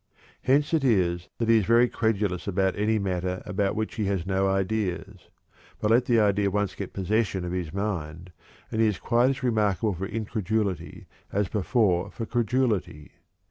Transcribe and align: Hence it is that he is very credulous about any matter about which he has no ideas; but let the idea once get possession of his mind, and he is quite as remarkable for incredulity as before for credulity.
Hence 0.41 0.73
it 0.73 0.83
is 0.83 1.29
that 1.37 1.47
he 1.47 1.59
is 1.59 1.65
very 1.65 1.87
credulous 1.87 2.47
about 2.47 2.75
any 2.75 2.97
matter 2.97 3.43
about 3.45 3.75
which 3.75 3.93
he 3.93 4.05
has 4.05 4.25
no 4.25 4.47
ideas; 4.49 5.29
but 5.79 5.91
let 5.91 6.05
the 6.05 6.19
idea 6.19 6.49
once 6.49 6.73
get 6.73 6.91
possession 6.91 7.45
of 7.45 7.51
his 7.51 7.71
mind, 7.71 8.31
and 8.71 8.81
he 8.81 8.87
is 8.87 8.97
quite 8.97 9.29
as 9.29 9.43
remarkable 9.43 9.93
for 9.93 10.07
incredulity 10.07 11.05
as 11.31 11.49
before 11.49 12.09
for 12.09 12.25
credulity. 12.25 13.11